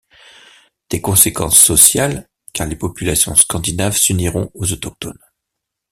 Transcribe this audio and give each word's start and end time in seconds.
Des 0.89 0.99
conséquences 0.99 1.59
sociales, 1.59 2.27
car 2.53 2.65
les 2.65 2.75
populations 2.75 3.35
scandinaves 3.35 3.97
s'uniront 3.97 4.49
aux 4.55 4.73
autochtones. 4.73 5.19